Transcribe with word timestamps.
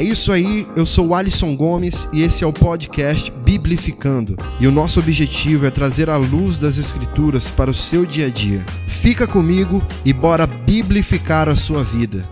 É 0.00 0.02
isso 0.02 0.32
aí, 0.32 0.66
eu 0.74 0.86
sou 0.86 1.08
o 1.08 1.14
Alisson 1.14 1.54
Gomes 1.54 2.08
e 2.10 2.22
esse 2.22 2.42
é 2.42 2.46
o 2.46 2.54
podcast 2.54 3.30
Biblificando. 3.30 4.34
E 4.58 4.66
o 4.66 4.72
nosso 4.72 4.98
objetivo 4.98 5.66
é 5.66 5.70
trazer 5.70 6.08
a 6.08 6.16
luz 6.16 6.56
das 6.56 6.78
Escrituras 6.78 7.50
para 7.50 7.70
o 7.70 7.74
seu 7.74 8.06
dia 8.06 8.28
a 8.28 8.30
dia. 8.30 8.64
Fica 8.86 9.26
comigo 9.26 9.86
e 10.02 10.14
bora 10.14 10.46
biblificar 10.46 11.50
a 11.50 11.54
sua 11.54 11.84
vida. 11.84 12.26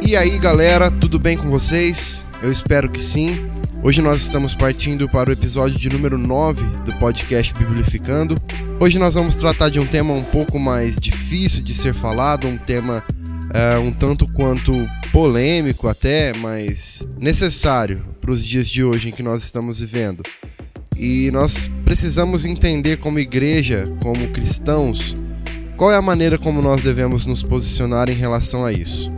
E 0.00 0.16
aí 0.16 0.38
galera, 0.38 0.90
tudo 0.90 1.18
bem 1.18 1.36
com 1.36 1.50
vocês? 1.50 2.26
Eu 2.42 2.50
espero 2.50 2.88
que 2.88 3.02
sim. 3.02 3.57
Hoje 3.88 4.02
nós 4.02 4.20
estamos 4.20 4.54
partindo 4.54 5.08
para 5.08 5.30
o 5.30 5.32
episódio 5.32 5.78
de 5.78 5.88
número 5.88 6.18
9 6.18 6.62
do 6.84 6.92
podcast 6.96 7.54
Biblificando. 7.54 8.38
Hoje 8.78 8.98
nós 8.98 9.14
vamos 9.14 9.34
tratar 9.34 9.70
de 9.70 9.80
um 9.80 9.86
tema 9.86 10.12
um 10.12 10.22
pouco 10.22 10.58
mais 10.58 11.00
difícil 11.00 11.62
de 11.62 11.72
ser 11.72 11.94
falado, 11.94 12.46
um 12.46 12.58
tema 12.58 13.02
é, 13.54 13.78
um 13.78 13.90
tanto 13.90 14.30
quanto 14.34 14.74
polêmico 15.10 15.88
até, 15.88 16.34
mas 16.36 17.02
necessário 17.18 18.04
para 18.20 18.30
os 18.30 18.44
dias 18.44 18.68
de 18.68 18.84
hoje 18.84 19.08
em 19.08 19.12
que 19.12 19.22
nós 19.22 19.42
estamos 19.42 19.80
vivendo. 19.80 20.22
E 20.94 21.30
nós 21.30 21.70
precisamos 21.82 22.44
entender 22.44 22.98
como 22.98 23.18
igreja, 23.18 23.90
como 24.02 24.28
cristãos, 24.28 25.16
qual 25.78 25.90
é 25.90 25.96
a 25.96 26.02
maneira 26.02 26.36
como 26.36 26.60
nós 26.60 26.82
devemos 26.82 27.24
nos 27.24 27.42
posicionar 27.42 28.10
em 28.10 28.16
relação 28.16 28.66
a 28.66 28.70
isso 28.70 29.10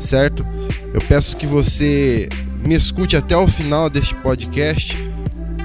certo? 0.00 0.44
Eu 0.92 1.00
peço 1.02 1.36
que 1.36 1.46
você 1.46 2.28
me 2.64 2.74
escute 2.74 3.16
até 3.16 3.36
o 3.36 3.48
final 3.48 3.88
deste 3.88 4.14
podcast, 4.16 4.96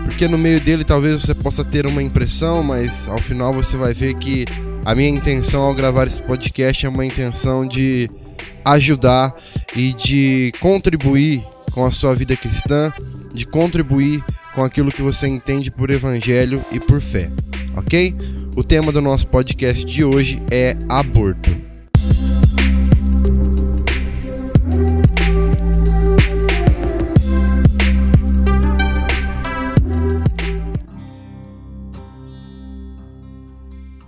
porque 0.06 0.28
no 0.28 0.38
meio 0.38 0.62
dele 0.62 0.84
talvez 0.84 1.22
você 1.22 1.34
possa 1.34 1.64
ter 1.64 1.86
uma 1.86 2.02
impressão, 2.02 2.64
mas 2.64 3.08
ao 3.08 3.18
final 3.18 3.54
você 3.54 3.78
vai 3.78 3.94
ver 3.94 4.14
que 4.16 4.46
a 4.86 4.94
minha 4.96 5.10
intenção 5.10 5.62
ao 5.62 5.74
gravar 5.74 6.08
esse 6.08 6.22
podcast 6.22 6.86
é 6.86 6.90
uma 6.90 7.06
intenção 7.06 7.68
de 7.68 8.10
ajudar 8.64 9.36
e 9.76 9.94
de 9.94 10.54
contribuir 10.60 11.44
com 11.72 11.86
a 11.86 11.92
sua 11.92 12.14
vida 12.16 12.36
cristã, 12.38 12.92
de 13.34 13.46
contribuir 13.46 14.24
com 14.54 14.64
aquilo 14.64 14.92
que 14.92 15.02
você 15.02 15.28
entende 15.28 15.70
por 15.70 15.90
evangelho 15.90 16.64
e 16.72 16.80
por 16.80 17.02
fé, 17.02 17.30
ok? 17.76 18.16
O 18.56 18.64
tema 18.64 18.92
do 18.92 19.02
nosso 19.02 19.28
podcast 19.28 19.86
de 19.86 20.04
hoje 20.04 20.42
é 20.50 20.78
aborto. 20.88 21.65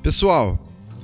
Pessoal, 0.08 0.58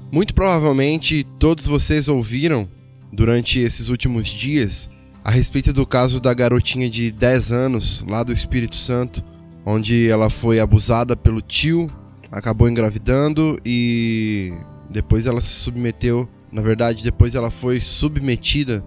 muito 0.09 0.33
provavelmente 0.33 1.27
todos 1.37 1.67
vocês 1.67 2.07
ouviram 2.07 2.69
durante 3.11 3.59
esses 3.59 3.89
últimos 3.89 4.29
dias 4.29 4.89
a 5.21 5.29
respeito 5.29 5.73
do 5.73 5.85
caso 5.85 6.21
da 6.21 6.33
garotinha 6.33 6.89
de 6.89 7.11
10 7.11 7.51
anos 7.51 8.05
lá 8.07 8.23
do 8.23 8.31
Espírito 8.31 8.77
Santo, 8.77 9.21
onde 9.65 10.07
ela 10.07 10.29
foi 10.29 10.61
abusada 10.61 11.17
pelo 11.17 11.41
tio, 11.41 11.91
acabou 12.31 12.69
engravidando 12.69 13.59
e 13.65 14.53
depois 14.89 15.25
ela 15.25 15.41
se 15.41 15.49
submeteu, 15.49 16.25
na 16.49 16.61
verdade, 16.61 17.03
depois 17.03 17.35
ela 17.35 17.51
foi 17.51 17.81
submetida 17.81 18.85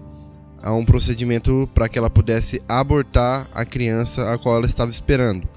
a 0.63 0.73
um 0.73 0.83
procedimento 0.83 1.69
para 1.75 1.87
que 1.87 1.99
ela 1.99 2.09
pudesse 2.09 2.59
abortar 2.67 3.47
a 3.53 3.63
criança 3.63 4.33
a 4.33 4.37
qual 4.39 4.55
ela 4.55 4.65
estava 4.65 4.89
esperando. 4.89 5.47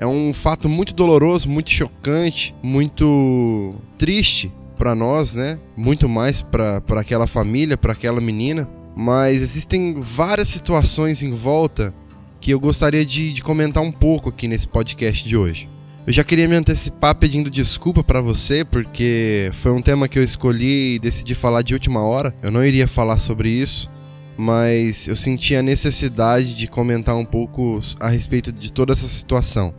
É 0.00 0.06
um 0.06 0.32
fato 0.32 0.66
muito 0.66 0.94
doloroso, 0.94 1.46
muito 1.46 1.68
chocante, 1.68 2.54
muito 2.62 3.74
triste 3.98 4.50
para 4.78 4.94
nós, 4.94 5.34
né? 5.34 5.60
Muito 5.76 6.08
mais 6.08 6.40
para 6.40 6.82
aquela 6.96 7.26
família, 7.26 7.76
para 7.76 7.92
aquela 7.92 8.18
menina. 8.18 8.66
Mas 8.96 9.42
existem 9.42 10.00
várias 10.00 10.48
situações 10.48 11.22
em 11.22 11.30
volta 11.30 11.92
que 12.40 12.50
eu 12.50 12.58
gostaria 12.58 13.04
de, 13.04 13.30
de 13.30 13.42
comentar 13.42 13.82
um 13.82 13.92
pouco 13.92 14.30
aqui 14.30 14.48
nesse 14.48 14.66
podcast 14.66 15.28
de 15.28 15.36
hoje. 15.36 15.68
Eu 16.06 16.14
já 16.14 16.24
queria 16.24 16.48
me 16.48 16.56
antecipar 16.56 17.14
pedindo 17.14 17.50
desculpa 17.50 18.02
para 18.02 18.22
você, 18.22 18.64
porque 18.64 19.50
foi 19.52 19.70
um 19.70 19.82
tema 19.82 20.08
que 20.08 20.18
eu 20.18 20.22
escolhi 20.22 20.94
e 20.94 20.98
decidi 20.98 21.34
falar 21.34 21.60
de 21.60 21.74
última 21.74 22.00
hora. 22.00 22.34
Eu 22.42 22.50
não 22.50 22.64
iria 22.64 22.88
falar 22.88 23.18
sobre 23.18 23.50
isso, 23.50 23.90
mas 24.34 25.08
eu 25.08 25.14
senti 25.14 25.54
a 25.54 25.62
necessidade 25.62 26.56
de 26.56 26.66
comentar 26.66 27.14
um 27.14 27.24
pouco 27.26 27.78
a 28.00 28.08
respeito 28.08 28.50
de 28.50 28.72
toda 28.72 28.94
essa 28.94 29.06
situação. 29.06 29.74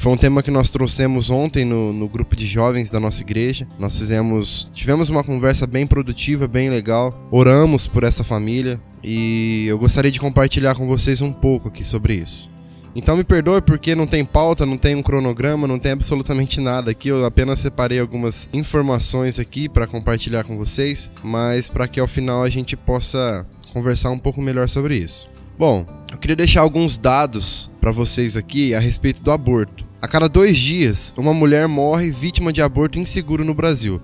Foi 0.00 0.10
um 0.10 0.16
tema 0.16 0.42
que 0.42 0.50
nós 0.50 0.70
trouxemos 0.70 1.28
ontem 1.28 1.62
no, 1.62 1.92
no 1.92 2.08
grupo 2.08 2.34
de 2.34 2.46
jovens 2.46 2.88
da 2.88 2.98
nossa 2.98 3.20
igreja. 3.20 3.68
Nós 3.78 3.98
fizemos, 3.98 4.70
tivemos 4.72 5.10
uma 5.10 5.22
conversa 5.22 5.66
bem 5.66 5.86
produtiva, 5.86 6.48
bem 6.48 6.70
legal. 6.70 7.14
Oramos 7.30 7.86
por 7.86 8.02
essa 8.02 8.24
família 8.24 8.80
e 9.04 9.66
eu 9.68 9.78
gostaria 9.78 10.10
de 10.10 10.18
compartilhar 10.18 10.74
com 10.74 10.86
vocês 10.86 11.20
um 11.20 11.30
pouco 11.30 11.68
aqui 11.68 11.84
sobre 11.84 12.14
isso. 12.14 12.50
Então 12.96 13.14
me 13.14 13.22
perdoe 13.22 13.60
porque 13.60 13.94
não 13.94 14.06
tem 14.06 14.24
pauta, 14.24 14.64
não 14.64 14.78
tem 14.78 14.94
um 14.94 15.02
cronograma, 15.02 15.68
não 15.68 15.78
tem 15.78 15.92
absolutamente 15.92 16.62
nada 16.62 16.92
aqui. 16.92 17.10
Eu 17.10 17.26
apenas 17.26 17.58
separei 17.58 18.00
algumas 18.00 18.48
informações 18.54 19.38
aqui 19.38 19.68
para 19.68 19.86
compartilhar 19.86 20.44
com 20.44 20.56
vocês, 20.56 21.10
mas 21.22 21.68
para 21.68 21.86
que 21.86 22.00
ao 22.00 22.08
final 22.08 22.42
a 22.42 22.48
gente 22.48 22.74
possa 22.74 23.46
conversar 23.74 24.08
um 24.08 24.18
pouco 24.18 24.40
melhor 24.40 24.66
sobre 24.66 24.96
isso. 24.96 25.28
Bom, 25.58 25.84
eu 26.10 26.16
queria 26.16 26.36
deixar 26.36 26.62
alguns 26.62 26.96
dados 26.96 27.70
para 27.82 27.92
vocês 27.92 28.34
aqui 28.34 28.74
a 28.74 28.80
respeito 28.80 29.22
do 29.22 29.30
aborto. 29.30 29.89
A 30.02 30.08
cada 30.08 30.30
dois 30.30 30.56
dias, 30.56 31.12
uma 31.14 31.34
mulher 31.34 31.68
morre 31.68 32.10
vítima 32.10 32.50
de 32.54 32.62
aborto 32.62 32.98
inseguro 32.98 33.44
no 33.44 33.52
Brasil. 33.52 34.00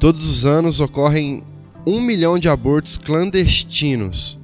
Todos 0.00 0.26
os 0.26 0.46
anos 0.46 0.80
ocorrem 0.80 1.42
um 1.86 2.00
milhão 2.00 2.38
de 2.38 2.48
abortos 2.48 2.96
clandestinos. 2.96 4.40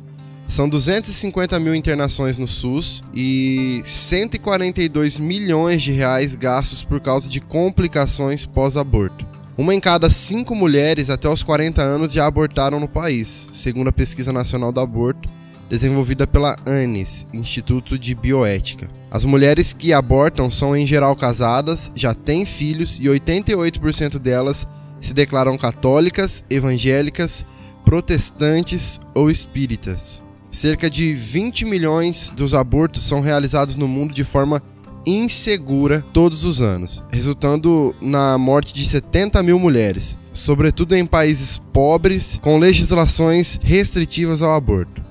São 0.47 0.69
250 0.69 1.59
mil 1.59 1.75
internações 1.75 2.37
no 2.37 2.47
SUS 2.47 3.03
e 3.15 3.81
142 3.83 5.19
milhões 5.19 5.81
de 5.81 5.91
reais 5.91 6.35
gastos 6.35 6.85
por 6.85 7.01
causa 7.01 7.31
de 7.31 7.41
complicações 7.41 8.45
pós-aborto. 8.45 9.27
Uma 9.57 9.75
em 9.75 9.81
cada 9.81 10.11
cinco 10.11 10.55
mulheres 10.55 11.09
até 11.09 11.31
os 11.31 11.43
40 11.43 11.81
anos 11.81 12.13
já 12.13 12.27
abortaram 12.27 12.79
no 12.79 12.89
país, 12.89 13.27
segundo 13.27 13.89
a 13.89 13.93
Pesquisa 13.93 14.35
Nacional 14.35 14.71
do 14.71 14.81
Aborto, 14.81 15.31
desenvolvida 15.71 16.27
pela 16.27 16.57
ANIS, 16.67 17.27
Instituto 17.33 17.99
de 17.99 18.15
Bioética. 18.15 19.00
As 19.11 19.25
mulheres 19.25 19.73
que 19.73 19.93
abortam 19.93 20.49
são 20.49 20.77
em 20.77 20.87
geral 20.87 21.17
casadas, 21.17 21.91
já 21.97 22.15
têm 22.15 22.47
filhos 22.47 22.97
e 23.01 23.07
88% 23.07 24.19
delas 24.19 24.69
se 25.01 25.13
declaram 25.13 25.59
católicas, 25.59 26.45
evangélicas, 26.49 27.45
protestantes 27.85 29.01
ou 29.13 29.29
espíritas. 29.29 30.23
Cerca 30.51 30.89
de 30.89 31.13
20 31.13 31.65
milhões 31.65 32.33
dos 32.37 32.55
abortos 32.55 33.03
são 33.03 33.21
realizados 33.21 33.77
no 33.77 33.89
mundo 33.89 34.15
de 34.15 34.23
forma 34.23 34.63
insegura 35.07 36.05
todos 36.13 36.45
os 36.45 36.61
anos, 36.61 37.03
resultando 37.11 37.95
na 38.01 38.37
morte 38.37 38.73
de 38.75 38.85
70 38.85 39.43
mil 39.43 39.59
mulheres, 39.59 40.17
sobretudo 40.33 40.95
em 40.95 41.07
países 41.07 41.61
pobres 41.73 42.39
com 42.43 42.59
legislações 42.59 43.59
restritivas 43.63 44.43
ao 44.43 44.55
aborto. 44.55 45.03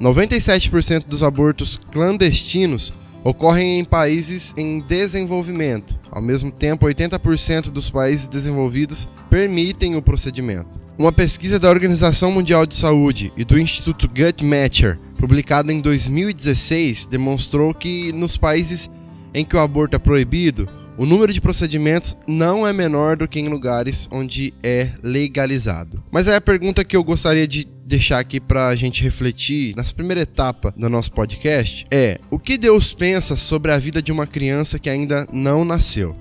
97% 0.00 1.06
dos 1.06 1.22
abortos 1.22 1.78
clandestinos 1.90 2.92
ocorrem 3.26 3.80
em 3.80 3.84
países 3.84 4.54
em 4.56 4.78
desenvolvimento. 4.80 5.98
Ao 6.12 6.22
mesmo 6.22 6.52
tempo, 6.52 6.86
80% 6.86 7.70
dos 7.70 7.90
países 7.90 8.28
desenvolvidos 8.28 9.08
permitem 9.28 9.96
o 9.96 10.02
procedimento. 10.02 10.78
Uma 10.96 11.10
pesquisa 11.10 11.58
da 11.58 11.68
Organização 11.68 12.30
Mundial 12.30 12.64
de 12.64 12.76
Saúde 12.76 13.32
e 13.36 13.44
do 13.44 13.58
Instituto 13.58 14.08
Guttmacher, 14.08 14.98
publicada 15.18 15.72
em 15.72 15.80
2016, 15.80 17.06
demonstrou 17.06 17.74
que 17.74 18.12
nos 18.12 18.36
países 18.36 18.88
em 19.34 19.44
que 19.44 19.56
o 19.56 19.60
aborto 19.60 19.96
é 19.96 19.98
proibido, 19.98 20.68
o 20.96 21.04
número 21.04 21.32
de 21.32 21.40
procedimentos 21.40 22.16
não 22.28 22.66
é 22.66 22.72
menor 22.72 23.16
do 23.16 23.28
que 23.28 23.40
em 23.40 23.48
lugares 23.48 24.08
onde 24.10 24.54
é 24.62 24.92
legalizado. 25.02 26.02
Mas 26.12 26.28
é 26.28 26.36
a 26.36 26.40
pergunta 26.40 26.84
que 26.84 26.96
eu 26.96 27.02
gostaria 27.02 27.46
de 27.46 27.66
deixar 27.86 28.18
aqui 28.18 28.40
para 28.40 28.66
a 28.66 28.74
gente 28.74 29.02
refletir 29.04 29.72
nessa 29.76 29.94
primeira 29.94 30.22
etapa 30.22 30.74
do 30.76 30.90
nosso 30.90 31.12
podcast 31.12 31.86
é: 31.90 32.18
o 32.28 32.38
que 32.38 32.58
Deus 32.58 32.92
pensa 32.92 33.36
sobre 33.36 33.70
a 33.70 33.78
vida 33.78 34.02
de 34.02 34.10
uma 34.10 34.26
criança 34.26 34.78
que 34.78 34.90
ainda 34.90 35.26
não 35.32 35.64
nasceu? 35.64 36.16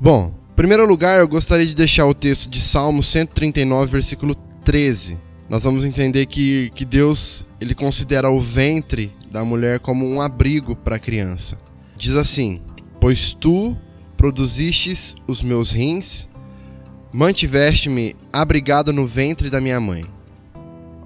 Bom, 0.00 0.34
em 0.52 0.54
primeiro 0.54 0.86
lugar, 0.86 1.18
eu 1.18 1.26
gostaria 1.26 1.64
de 1.64 1.74
deixar 1.74 2.06
o 2.06 2.12
texto 2.12 2.50
de 2.50 2.60
Salmo 2.60 3.02
139, 3.02 3.90
versículo 3.90 4.34
13. 4.62 5.18
Nós 5.48 5.64
vamos 5.64 5.84
entender 5.84 6.26
que, 6.26 6.70
que 6.74 6.84
Deus 6.84 7.46
ele 7.58 7.74
considera 7.74 8.30
o 8.30 8.38
ventre 8.38 9.10
da 9.30 9.44
mulher 9.44 9.78
como 9.78 10.06
um 10.06 10.20
abrigo 10.20 10.76
para 10.76 10.96
a 10.96 10.98
criança. 10.98 11.58
Diz 11.96 12.16
assim: 12.16 12.60
Pois 13.00 13.32
tu 13.32 13.74
produzistes 14.14 15.16
os 15.26 15.42
meus 15.42 15.70
rins, 15.70 16.28
mantiveste-me 17.14 18.16
abrigado 18.32 18.92
no 18.92 19.06
ventre 19.06 19.48
da 19.48 19.60
minha 19.60 19.78
mãe. 19.78 20.04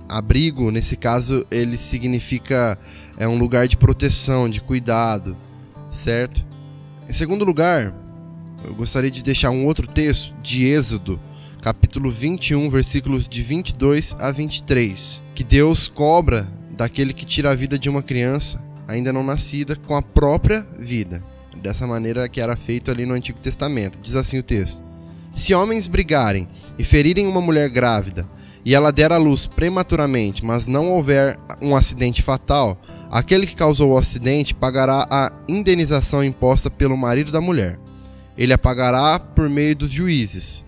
Abrigo, 0.09 0.71
nesse 0.71 0.97
caso, 0.97 1.47
ele 1.51 1.77
significa 1.77 2.79
é 3.19 3.29
um 3.29 3.37
lugar 3.39 3.69
de 3.69 3.77
proteção, 3.77 4.49
de 4.49 4.59
cuidado, 4.59 5.37
certo? 5.91 6.47
Em 7.07 7.13
segundo 7.13 7.45
lugar, 7.45 7.95
eu 8.65 8.75
gostaria 8.75 9.11
de 9.11 9.23
deixar 9.23 9.51
um 9.51 9.67
outro 9.67 9.87
texto 9.87 10.35
de 10.41 10.65
Êxodo, 10.65 11.21
capítulo 11.61 12.11
21, 12.11 12.71
versículos 12.71 13.29
de 13.29 13.43
22 13.43 14.17
a 14.19 14.33
23, 14.33 15.23
que 15.35 15.45
Deus 15.45 15.89
cobra 15.89 16.49
daquele 16.71 17.13
que 17.13 17.27
tira 17.27 17.51
a 17.51 17.55
vida 17.55 17.79
de 17.79 17.91
uma 17.91 18.03
criança 18.03 18.65
ainda 18.87 19.13
não 19.13 19.23
nascida 19.23 19.77
com 19.77 19.95
a 19.95 20.01
própria 20.01 20.67
vida. 20.79 21.23
Dessa 21.63 21.87
maneira 21.87 22.31
que 22.31 22.41
era 22.41 22.57
feito 22.57 22.91
ali 22.91 23.05
no 23.05 23.13
Antigo 23.13 23.41
Testamento. 23.41 24.01
Diz 24.01 24.17
assim 24.17 24.39
o 24.39 24.43
texto: 24.43 24.89
Se 25.35 25.55
homens 25.55 25.87
brigarem 25.87 26.49
e 26.79 26.85
ferirem 26.85 27.27
uma 27.27 27.41
mulher 27.41 27.69
grávida, 27.69 28.29
e 28.65 28.75
ela 28.75 28.93
der 28.93 29.13
à 29.13 29.17
luz 29.17 29.47
prematuramente, 29.47 30.45
mas 30.45 30.67
não 30.67 30.89
houver 30.89 31.39
um 31.61 31.75
acidente 31.75 32.23
fatal, 32.23 32.79
aquele 33.11 33.47
que 33.47 33.55
causou 33.55 33.93
o 33.93 33.99
acidente 33.99 34.55
pagará 34.55 35.07
a 35.11 35.33
indenização 35.49 36.23
imposta 36.23 36.71
pelo 36.71 36.97
marido 36.97 37.33
da 37.33 37.41
mulher. 37.41 37.79
Ele 38.37 38.53
a 38.53 38.59
pagará 38.59 39.19
por 39.19 39.49
meio 39.49 39.75
dos 39.75 39.91
juízes. 39.91 40.65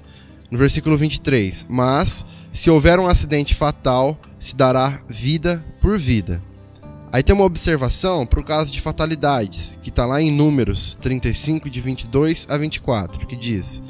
No 0.50 0.58
versículo 0.58 0.96
23: 0.96 1.66
Mas, 1.68 2.24
se 2.50 2.70
houver 2.70 2.98
um 2.98 3.06
acidente 3.06 3.54
fatal, 3.54 4.18
se 4.38 4.56
dará 4.56 4.98
vida 5.08 5.64
por 5.80 5.98
vida. 5.98 6.42
Aí 7.12 7.22
tem 7.22 7.34
uma 7.34 7.44
observação 7.44 8.24
para 8.24 8.40
o 8.40 8.44
caso 8.44 8.72
de 8.72 8.80
fatalidades, 8.80 9.78
que 9.82 9.88
está 9.88 10.06
lá 10.06 10.22
em 10.22 10.30
Números 10.30 10.96
35, 11.00 11.68
de 11.68 11.80
22 11.80 12.46
a 12.48 12.56
24, 12.56 13.26
que 13.26 13.36
diz: 13.36 13.82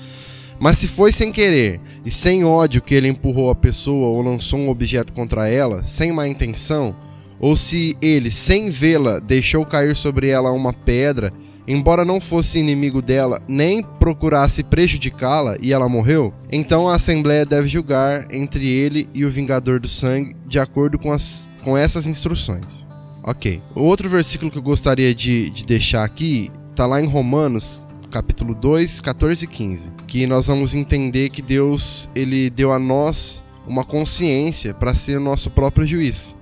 Mas 0.60 0.76
se 0.76 0.86
foi 0.86 1.10
sem 1.10 1.32
querer 1.32 1.80
e 2.04 2.10
sem 2.10 2.44
ódio 2.44 2.82
que 2.82 2.94
ele 2.94 3.08
empurrou 3.08 3.50
a 3.50 3.54
pessoa 3.54 4.08
ou 4.08 4.20
lançou 4.20 4.58
um 4.58 4.68
objeto 4.68 5.12
contra 5.12 5.48
ela, 5.48 5.82
sem 5.82 6.12
má 6.12 6.28
intenção, 6.28 6.94
ou 7.40 7.56
se 7.56 7.96
ele, 8.02 8.30
sem 8.30 8.68
vê-la, 8.68 9.18
deixou 9.18 9.64
cair 9.64 9.96
sobre 9.96 10.28
ela 10.28 10.52
uma 10.52 10.74
pedra, 10.74 11.32
embora 11.66 12.04
não 12.04 12.20
fosse 12.20 12.58
inimigo 12.58 13.00
dela, 13.00 13.40
nem 13.48 13.82
procurasse 13.82 14.62
prejudicá-la 14.62 15.56
e 15.62 15.72
ela 15.72 15.88
morreu, 15.88 16.34
então 16.52 16.86
a 16.86 16.96
Assembleia 16.96 17.46
deve 17.46 17.66
julgar 17.66 18.26
entre 18.30 18.68
ele 18.68 19.08
e 19.14 19.24
o 19.24 19.30
vingador 19.30 19.80
do 19.80 19.88
sangue 19.88 20.36
de 20.46 20.58
acordo 20.58 20.98
com, 20.98 21.10
as, 21.10 21.50
com 21.64 21.78
essas 21.78 22.06
instruções. 22.06 22.86
Ok. 23.22 23.62
O 23.74 23.82
outro 23.82 24.08
versículo 24.08 24.50
que 24.50 24.58
eu 24.58 24.62
gostaria 24.62 25.14
de, 25.14 25.48
de 25.50 25.64
deixar 25.64 26.04
aqui 26.04 26.50
está 26.70 26.84
lá 26.84 27.00
em 27.00 27.06
Romanos, 27.06 27.86
capítulo 28.10 28.54
2, 28.54 29.00
14 29.00 29.44
e 29.44 29.46
15, 29.46 29.92
que 30.06 30.26
nós 30.26 30.48
vamos 30.48 30.74
entender 30.74 31.30
que 31.30 31.40
Deus 31.40 32.10
ele 32.14 32.50
deu 32.50 32.72
a 32.72 32.78
nós 32.78 33.44
uma 33.66 33.84
consciência 33.84 34.74
para 34.74 34.94
ser 34.94 35.18
o 35.18 35.22
nosso 35.22 35.48
próprio 35.48 35.86
juiz. 35.86 36.36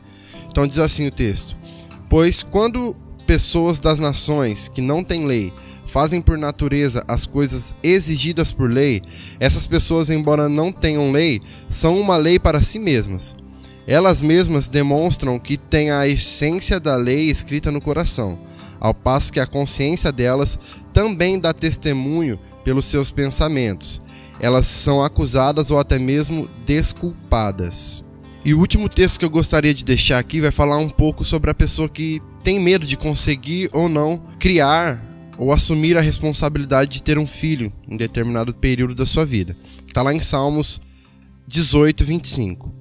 Então 0.50 0.67
diz 0.67 0.79
assim 0.79 1.06
o 1.06 1.12
texto: 1.12 1.56
Pois 2.09 2.43
quando 2.43 2.97
pessoas 3.26 3.79
das 3.79 3.99
nações 3.99 4.69
que 4.69 4.81
não 4.81 5.05
têm 5.05 5.26
lei 5.26 5.53
fazem 5.85 6.23
por 6.23 6.38
natureza 6.38 7.05
as 7.06 7.26
coisas 7.26 7.76
exigidas 7.82 8.50
por 8.50 8.70
lei, 8.70 9.03
essas 9.38 9.67
pessoas, 9.67 10.09
embora 10.09 10.49
não 10.49 10.73
tenham 10.73 11.12
lei, 11.12 11.41
são 11.69 12.00
uma 12.00 12.17
lei 12.17 12.38
para 12.38 12.62
si 12.62 12.79
mesmas 12.79 13.37
elas 13.88 14.20
mesmas 14.20 14.69
demonstram 14.69 15.38
que 15.38 15.56
têm 15.56 15.91
a 15.91 16.06
essência 16.06 16.79
da 16.79 16.94
lei 16.94 17.31
escrita 17.31 17.73
no 17.73 17.81
coração, 17.81 18.38
ao 18.81 18.95
passo 18.95 19.33
que 19.33 19.41
a 19.41 19.47
consciência 19.47 20.13
delas 20.13 20.59
também 20.93 21.39
dá 21.39 21.53
testemunho 21.53 22.39
pelos 22.65 22.85
seus 22.85 23.11
pensamentos. 23.11 24.01
Elas 24.41 24.67
são 24.67 25.03
acusadas 25.03 25.71
ou 25.71 25.79
até 25.79 25.99
mesmo 25.99 26.49
desculpadas. 26.65 28.05
E 28.45 28.55
o 28.55 28.59
último 28.59 28.89
texto 28.89 29.19
que 29.19 29.25
eu 29.25 29.31
gostaria 29.31 29.75
de 29.75 29.85
deixar 29.85 30.19
aqui 30.19 30.41
vai 30.41 30.51
falar 30.51 30.79
um 30.79 30.89
pouco 30.89 31.25
sobre 31.25 31.51
a 31.51 31.55
pessoa 31.55 31.89
que 31.89 32.23
tem 32.45 32.61
medo 32.61 32.87
de 32.87 32.97
conseguir 32.97 33.69
ou 33.73 33.89
não 33.89 34.19
criar 34.39 35.03
ou 35.37 35.53
assumir 35.53 35.97
a 35.97 36.01
responsabilidade 36.01 36.91
de 36.91 37.03
ter 37.03 37.19
um 37.19 37.27
filho 37.27 37.73
em 37.89 37.97
determinado 37.97 38.53
período 38.53 38.95
da 38.95 39.07
sua 39.07 39.25
vida. 39.25 39.57
Está 39.87 40.03
lá 40.03 40.13
em 40.13 40.21
Salmos 40.21 40.81
18, 41.47 42.05
25. 42.05 42.73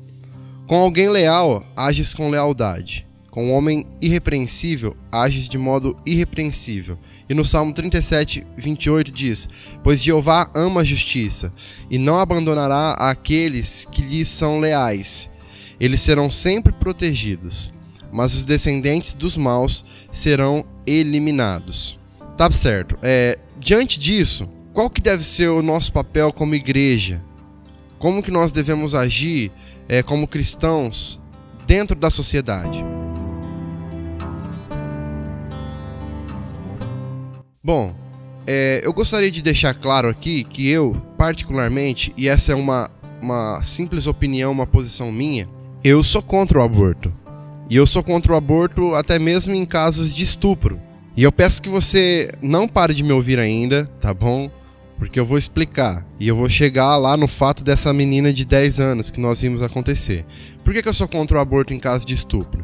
Com 0.68 0.76
alguém 0.76 1.10
leal, 1.10 1.66
ages 1.78 2.14
com 2.14 2.30
lealdade. 2.30 3.07
Com 3.38 3.50
um 3.50 3.54
homem 3.54 3.86
irrepreensível, 4.02 4.98
ages 5.12 5.48
de 5.48 5.60
modo 5.60 5.96
irrepreensível. 6.04 6.98
E 7.30 7.36
no 7.36 7.46
Salmo 7.46 7.72
37, 7.72 8.44
28 8.58 9.12
diz: 9.12 9.48
Pois 9.84 10.02
Jeová 10.02 10.50
ama 10.56 10.82
a 10.82 10.84
justiça, 10.84 11.54
e 11.88 12.00
não 12.00 12.18
abandonará 12.18 12.94
aqueles 12.94 13.88
que 13.92 14.02
lhes 14.02 14.28
são 14.28 14.60
leais. 14.60 15.30
Eles 15.80 16.02
serão 16.02 16.32
sempre 16.32 16.74
protegidos, 16.74 17.72
mas 18.12 18.34
os 18.34 18.44
descendentes 18.44 19.14
dos 19.14 19.38
maus 19.38 19.86
serão 20.12 20.66
eliminados. 20.88 22.00
Tá 22.36 22.50
certo. 22.50 22.98
É, 23.04 23.38
diante 23.60 24.00
disso, 24.00 24.50
qual 24.74 24.90
que 24.90 25.00
deve 25.00 25.24
ser 25.24 25.50
o 25.50 25.62
nosso 25.62 25.94
papel 25.94 26.34
como 26.34 26.56
igreja? 26.56 27.24
Como 28.00 28.24
que 28.24 28.32
nós 28.32 28.52
devemos 28.52 28.96
agir 28.96 29.52
é, 29.88 30.02
como 30.02 30.28
cristãos 30.28 31.20
dentro 31.68 31.96
da 31.96 32.10
sociedade. 32.10 32.97
Bom, 37.68 37.94
é, 38.48 38.80
eu 38.82 38.94
gostaria 38.94 39.30
de 39.30 39.42
deixar 39.42 39.74
claro 39.74 40.08
aqui 40.08 40.46
que 40.46 40.70
eu, 40.70 40.96
particularmente, 41.18 42.14
e 42.16 42.30
essa 42.30 42.54
é 42.54 42.56
uma, 42.56 42.90
uma 43.22 43.62
simples 43.62 44.08
opinião, 44.08 44.54
uma 44.54 44.66
posição 44.66 45.12
minha, 45.12 45.50
eu 45.84 46.02
sou 46.02 46.22
contra 46.22 46.60
o 46.60 46.64
aborto. 46.64 47.14
E 47.70 47.76
eu 47.76 47.86
sou 47.86 48.02
contra 48.02 48.32
o 48.32 48.38
aborto 48.38 48.96
até 48.96 49.20
mesmo 49.20 49.54
em 49.54 49.66
casos 49.66 50.16
de 50.16 50.24
estupro. 50.24 50.80
E 51.14 51.24
eu 51.24 51.30
peço 51.30 51.62
que 51.62 51.68
você 51.68 52.32
não 52.42 52.70
pare 52.70 52.94
de 52.94 53.04
me 53.04 53.12
ouvir 53.12 53.38
ainda, 53.38 53.86
tá 54.00 54.14
bom? 54.14 54.50
Porque 54.98 55.20
eu 55.20 55.26
vou 55.26 55.38
explicar. 55.38 56.08
E 56.22 56.26
eu 56.26 56.38
vou 56.38 56.50
chegar 56.50 56.96
lá 56.96 57.18
no 57.18 57.28
fato 57.28 57.66
dessa 57.66 57.92
menina 57.92 58.32
de 58.32 58.46
10 58.46 58.80
anos 58.80 59.10
que 59.10 59.20
nós 59.20 59.42
vimos 59.42 59.62
acontecer. 59.62 60.26
Por 60.64 60.74
que, 60.74 60.82
que 60.82 60.88
eu 60.88 60.94
sou 60.94 61.06
contra 61.06 61.38
o 61.38 61.42
aborto 61.42 61.74
em 61.74 61.80
caso 61.80 62.06
de 62.06 62.14
estupro? 62.14 62.64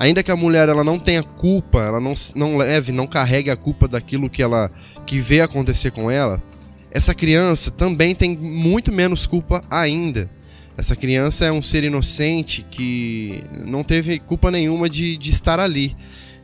Ainda 0.00 0.22
que 0.22 0.30
a 0.30 0.36
mulher 0.36 0.70
ela 0.70 0.82
não 0.82 0.98
tenha 0.98 1.22
culpa, 1.22 1.82
ela 1.82 2.00
não, 2.00 2.14
não 2.34 2.56
leve, 2.56 2.90
não 2.90 3.06
carregue 3.06 3.50
a 3.50 3.56
culpa 3.56 3.86
daquilo 3.86 4.30
que 4.30 4.42
ela 4.42 4.70
que 5.04 5.20
vê 5.20 5.42
acontecer 5.42 5.90
com 5.90 6.10
ela, 6.10 6.42
essa 6.90 7.14
criança 7.14 7.70
também 7.70 8.14
tem 8.14 8.34
muito 8.34 8.90
menos 8.90 9.26
culpa 9.26 9.62
ainda. 9.70 10.30
Essa 10.74 10.96
criança 10.96 11.44
é 11.44 11.52
um 11.52 11.62
ser 11.62 11.84
inocente 11.84 12.64
que 12.70 13.44
não 13.66 13.84
teve 13.84 14.18
culpa 14.18 14.50
nenhuma 14.50 14.88
de, 14.88 15.18
de 15.18 15.30
estar 15.30 15.60
ali, 15.60 15.94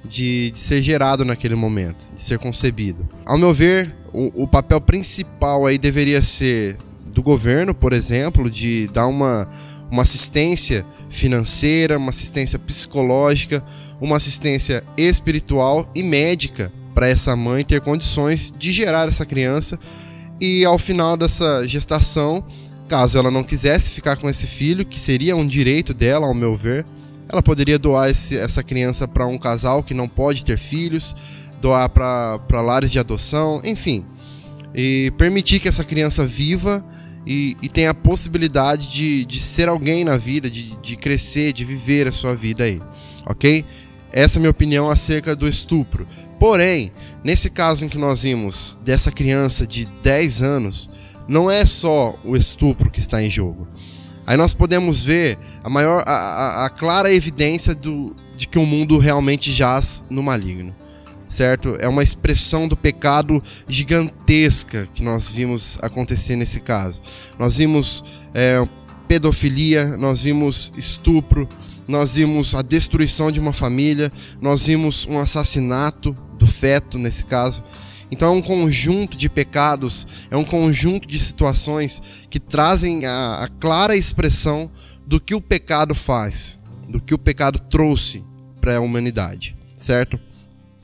de, 0.05 0.51
de 0.51 0.59
ser 0.59 0.83
gerado 0.83 1.25
naquele 1.25 1.55
momento, 1.55 2.13
de 2.13 2.21
ser 2.21 2.39
concebido. 2.39 3.09
Ao 3.25 3.39
meu 3.39 3.55
ver, 3.55 3.91
o, 4.13 4.43
o 4.43 4.47
papel 4.47 4.83
principal 4.83 5.65
aí 5.65 5.79
deveria 5.79 6.23
ser 6.23 6.77
do 7.07 7.23
governo, 7.23 7.73
por 7.73 7.95
exemplo, 7.95 8.51
de 8.51 8.87
dar 8.93 9.07
uma, 9.07 9.49
uma 9.91 10.03
assistência 10.03 10.85
financeira, 11.17 11.99
uma 11.99 12.11
assistência 12.11 12.59
psicológica, 12.59 13.65
uma 14.01 14.17
assistência 14.17 14.85
espiritual 14.97 15.91
e 15.95 16.03
médica 16.03 16.73
para 16.95 17.09
essa 17.09 17.35
mãe 17.37 17.65
ter 17.65 17.81
condições 17.81 18.53
de 18.57 18.71
gerar 18.71 19.09
essa 19.09 19.27
criança 19.27 19.79
e 20.41 20.65
ao 20.65 20.79
final 20.79 21.17
dessa 21.17 21.67
gestação, 21.67 22.45
caso 22.89 23.19
ela 23.19 23.31
não 23.31 23.43
quisesse 23.43 23.91
ficar 23.91 24.17
com 24.17 24.29
esse 24.29 24.47
filho, 24.47 24.85
que 24.85 25.01
seria 25.01 25.35
um 25.35 25.47
direito 25.47 25.95
dela, 25.95 26.27
ao 26.27 26.35
meu 26.35 26.55
ver, 26.55 26.85
ela 27.29 27.43
poderia 27.43 27.79
doar 27.79 28.11
esse, 28.11 28.37
essa 28.37 28.63
criança 28.63 29.09
para 29.09 29.27
um 29.27 29.39
casal 29.39 29.83
que 29.83 29.95
não 29.95 30.09
pode 30.09 30.45
ter 30.45 30.59
filhos, 30.59 31.17
doar 31.61 31.89
para 31.89 32.61
lares 32.61 32.91
de 32.91 32.99
adoção, 32.99 33.61
enfim. 33.65 34.05
E 34.75 35.11
permitir 35.17 35.59
que 35.59 35.69
essa 35.69 35.83
criança 35.83 36.27
viva 36.27 36.85
e, 37.27 37.57
e 37.61 37.69
tenha 37.69 37.91
a 37.91 37.95
possibilidade 37.95 38.91
de, 38.91 39.25
de 39.25 39.41
ser 39.41 39.69
alguém 39.69 40.05
na 40.05 40.17
vida, 40.17 40.49
de, 40.49 40.77
de 40.77 40.97
crescer, 40.97 41.53
de 41.53 41.65
viver 41.65 42.07
a 42.07 42.13
sua 42.13 42.35
vida 42.37 42.65
aí, 42.65 42.81
ok? 43.27 43.65
Essa 44.13 44.37
é 44.37 44.39
a 44.39 44.41
minha 44.41 44.51
opinião 44.51 44.89
acerca 44.89 45.35
do 45.35 45.49
estupro. 45.49 46.07
Porém, 46.39 46.93
nesse 47.25 47.51
caso 47.51 47.85
em 47.85 47.89
que 47.89 47.99
nós 47.99 48.23
vimos 48.23 48.79
dessa 48.85 49.11
criança 49.11 49.67
de 49.67 49.87
10 50.03 50.43
anos, 50.43 50.89
não 51.29 51.51
é 51.51 51.67
só 51.67 52.17
o 52.25 52.37
estupro 52.37 52.91
que 52.91 53.01
está 53.01 53.23
em 53.23 53.31
jogo. 53.31 53.67
Aí 54.25 54.37
nós 54.37 54.55
podemos 54.55 55.05
ver 55.05 55.39
a 55.63 55.69
maior, 55.69 56.05
a, 56.07 56.13
a, 56.13 56.67
a 56.67 56.71
clara 56.71 57.13
evidência 57.13 57.75
do, 57.75 58.15
de 58.37 58.47
que 58.47 58.59
o 58.59 58.67
mundo 58.67 58.99
realmente 58.99 59.53
jaz 59.53 60.05
no 60.09 60.23
maligno 60.23 60.75
certo? 61.29 61.77
É 61.81 61.89
uma 61.89 62.03
expressão 62.03 62.69
do 62.69 62.77
pecado 62.77 63.43
gigantesca 63.69 64.89
que 64.95 65.03
nós 65.03 65.31
vimos 65.31 65.79
acontecer 65.83 66.37
nesse 66.37 66.61
caso. 66.61 67.01
Nós 67.39 67.57
vimos 67.57 68.05
é, 68.35 68.67
pedofilia, 69.07 69.97
nós 69.97 70.23
vimos 70.23 70.73
estupro, 70.77 71.49
nós 71.87 72.17
vimos 72.17 72.55
a 72.55 72.63
destruição 72.63 73.31
de 73.31 73.41
uma 73.41 73.53
família, 73.53 74.13
nós 74.41 74.67
vimos 74.67 75.07
um 75.07 75.19
assassinato 75.19 76.17
do 76.39 76.47
feto 76.47 76.99
nesse 76.99 77.25
caso. 77.25 77.63
Então 78.11 78.35
é 78.35 78.37
um 78.37 78.43
conjunto 78.43 79.17
de 79.17 79.29
pecados, 79.29 80.07
é 80.31 80.37
um 80.37 80.45
conjunto 80.45 81.09
de 81.09 81.19
situações 81.19 82.01
que 82.31 82.39
trazem 82.39 83.05
a, 83.05 83.45
a 83.45 83.49
clara 83.49 83.97
expressão 83.97 84.71
do 85.07 85.21
que 85.21 85.35
o 85.35 85.41
pecado 85.41 85.95
faz, 85.95 86.59
do 86.89 87.01
que 87.01 87.15
o 87.15 87.19
pecado 87.19 87.59
trouxe 87.59 88.25
para 88.61 88.77
a 88.77 88.81
humanidade, 88.81 89.57
certo? 89.75 90.19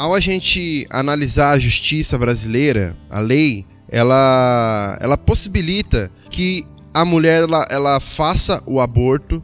Ao 0.02 0.16
a 0.16 0.18
gente 0.18 0.85
analisar 0.90 1.52
a 1.52 1.59
justiça 1.61 2.18
brasileira, 2.18 2.97
a 3.09 3.21
lei, 3.21 3.64
ela, 3.88 4.99
ela 5.00 5.16
possibilita 5.16 6.11
que 6.28 6.64
a 6.92 7.04
mulher 7.04 7.44
ela, 7.44 7.64
ela 7.71 8.00
faça 8.00 8.61
o 8.66 8.80
aborto 8.80 9.40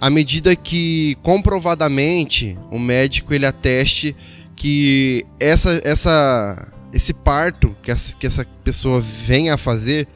à 0.00 0.08
medida 0.08 0.54
que 0.54 1.18
comprovadamente 1.24 2.56
o 2.70 2.78
médico 2.78 3.34
ele 3.34 3.46
ateste 3.46 4.14
que 4.54 5.26
essa, 5.40 5.80
essa, 5.82 6.72
esse 6.92 7.12
parto 7.12 7.74
que 7.82 7.90
essa, 7.90 8.16
que 8.16 8.28
essa 8.28 8.46
pessoa 8.62 9.00
venha 9.00 9.54
a 9.54 9.58
fazer 9.58 10.06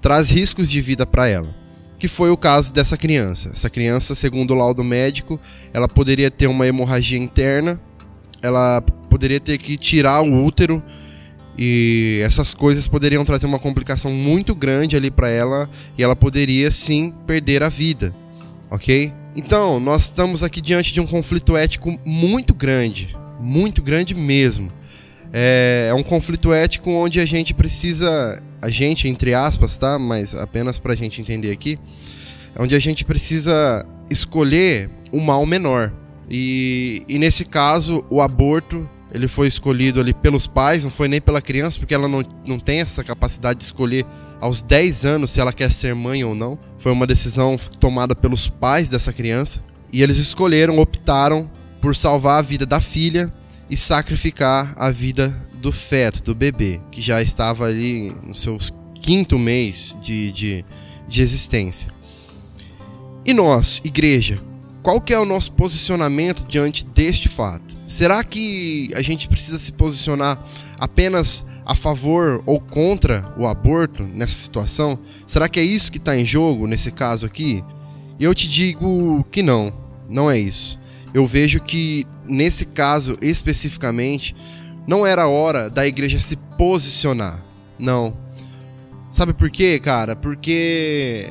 traz 0.00 0.28
riscos 0.28 0.68
de 0.68 0.80
vida 0.80 1.06
para 1.06 1.28
ela. 1.28 1.54
Que 2.00 2.08
foi 2.08 2.30
o 2.30 2.36
caso 2.36 2.72
dessa 2.72 2.96
criança. 2.96 3.50
Essa 3.50 3.70
criança, 3.70 4.12
segundo 4.16 4.54
o 4.54 4.56
laudo 4.56 4.82
médico, 4.82 5.38
ela 5.72 5.88
poderia 5.88 6.32
ter 6.32 6.48
uma 6.48 6.66
hemorragia 6.66 7.16
interna, 7.16 7.80
ela 8.42 8.82
poderia 9.20 9.38
ter 9.38 9.58
que 9.58 9.76
tirar 9.76 10.22
o 10.22 10.42
útero 10.42 10.82
e 11.58 12.22
essas 12.24 12.54
coisas 12.54 12.88
poderiam 12.88 13.22
trazer 13.22 13.44
uma 13.44 13.58
complicação 13.58 14.10
muito 14.10 14.54
grande 14.54 14.96
ali 14.96 15.10
para 15.10 15.28
ela 15.28 15.68
e 15.98 16.02
ela 16.02 16.16
poderia 16.16 16.70
sim 16.70 17.12
perder 17.26 17.62
a 17.62 17.68
vida, 17.68 18.14
ok? 18.70 19.12
Então, 19.36 19.78
nós 19.78 20.04
estamos 20.04 20.42
aqui 20.42 20.62
diante 20.62 20.94
de 20.94 21.02
um 21.02 21.06
conflito 21.06 21.54
ético 21.54 22.00
muito 22.02 22.54
grande, 22.54 23.14
muito 23.38 23.82
grande 23.82 24.14
mesmo. 24.14 24.72
É, 25.30 25.88
é 25.90 25.94
um 25.94 26.02
conflito 26.02 26.50
ético 26.50 26.90
onde 26.90 27.20
a 27.20 27.26
gente 27.26 27.52
precisa, 27.52 28.42
a 28.62 28.70
gente 28.70 29.06
entre 29.06 29.34
aspas, 29.34 29.76
tá? 29.76 29.98
Mas 29.98 30.34
apenas 30.34 30.78
para 30.78 30.94
a 30.94 30.96
gente 30.96 31.20
entender 31.20 31.50
aqui, 31.50 31.78
é 32.54 32.62
onde 32.62 32.74
a 32.74 32.80
gente 32.80 33.04
precisa 33.04 33.84
escolher 34.08 34.88
o 35.12 35.20
mal 35.20 35.44
menor. 35.44 35.92
E, 36.30 37.02
e 37.08 37.18
nesse 37.18 37.44
caso, 37.44 38.04
o 38.08 38.20
aborto 38.20 38.88
ele 39.12 39.26
foi 39.26 39.48
escolhido 39.48 40.00
ali 40.00 40.14
pelos 40.14 40.46
pais, 40.46 40.84
não 40.84 40.90
foi 40.90 41.08
nem 41.08 41.20
pela 41.20 41.42
criança, 41.42 41.78
porque 41.78 41.94
ela 41.94 42.08
não, 42.08 42.22
não 42.46 42.60
tem 42.60 42.80
essa 42.80 43.02
capacidade 43.02 43.58
de 43.58 43.64
escolher 43.64 44.06
aos 44.40 44.62
10 44.62 45.04
anos 45.04 45.30
se 45.32 45.40
ela 45.40 45.52
quer 45.52 45.70
ser 45.70 45.94
mãe 45.94 46.22
ou 46.24 46.34
não. 46.34 46.58
Foi 46.78 46.92
uma 46.92 47.06
decisão 47.06 47.56
tomada 47.78 48.14
pelos 48.14 48.48
pais 48.48 48.88
dessa 48.88 49.12
criança. 49.12 49.60
E 49.92 50.02
eles 50.02 50.18
escolheram, 50.18 50.78
optaram 50.78 51.50
por 51.80 51.96
salvar 51.96 52.38
a 52.38 52.42
vida 52.42 52.64
da 52.64 52.80
filha 52.80 53.32
e 53.68 53.76
sacrificar 53.76 54.72
a 54.76 54.90
vida 54.90 55.28
do 55.54 55.72
feto, 55.72 56.22
do 56.22 56.34
bebê, 56.34 56.80
que 56.90 57.02
já 57.02 57.20
estava 57.20 57.66
ali 57.66 58.14
no 58.22 58.34
seu 58.34 58.56
quinto 59.00 59.38
mês 59.38 59.98
de, 60.00 60.30
de, 60.32 60.64
de 61.08 61.20
existência. 61.20 61.88
E 63.24 63.34
nós, 63.34 63.80
igreja, 63.84 64.40
qual 64.82 65.00
que 65.00 65.12
é 65.12 65.18
o 65.18 65.26
nosso 65.26 65.52
posicionamento 65.52 66.46
diante 66.46 66.86
deste 66.86 67.28
fato? 67.28 67.69
Será 67.90 68.22
que 68.22 68.88
a 68.94 69.02
gente 69.02 69.26
precisa 69.26 69.58
se 69.58 69.72
posicionar 69.72 70.40
apenas 70.78 71.44
a 71.66 71.74
favor 71.74 72.40
ou 72.46 72.60
contra 72.60 73.34
o 73.36 73.48
aborto 73.48 74.04
nessa 74.04 74.34
situação? 74.34 74.96
Será 75.26 75.48
que 75.48 75.58
é 75.58 75.64
isso 75.64 75.90
que 75.90 75.98
está 75.98 76.16
em 76.16 76.24
jogo 76.24 76.68
nesse 76.68 76.92
caso 76.92 77.26
aqui? 77.26 77.64
E 78.16 78.22
eu 78.22 78.32
te 78.32 78.48
digo 78.48 79.26
que 79.32 79.42
não, 79.42 79.72
não 80.08 80.30
é 80.30 80.38
isso. 80.38 80.80
Eu 81.12 81.26
vejo 81.26 81.60
que 81.60 82.06
nesse 82.28 82.66
caso 82.66 83.18
especificamente 83.20 84.36
não 84.86 85.04
era 85.04 85.26
hora 85.26 85.68
da 85.68 85.84
igreja 85.84 86.20
se 86.20 86.36
posicionar. 86.56 87.44
Não. 87.76 88.16
Sabe 89.10 89.34
por 89.34 89.50
quê, 89.50 89.80
cara? 89.80 90.14
Porque 90.14 91.26